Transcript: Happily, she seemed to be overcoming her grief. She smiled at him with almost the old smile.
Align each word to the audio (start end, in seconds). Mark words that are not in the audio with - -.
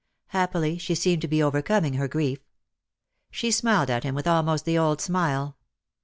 Happily, 0.29 0.79
she 0.79 0.95
seemed 0.95 1.21
to 1.21 1.27
be 1.27 1.43
overcoming 1.43 1.93
her 1.93 2.07
grief. 2.07 2.39
She 3.29 3.51
smiled 3.51 3.91
at 3.91 4.03
him 4.03 4.15
with 4.15 4.25
almost 4.25 4.65
the 4.65 4.75
old 4.75 4.99
smile. 4.99 5.57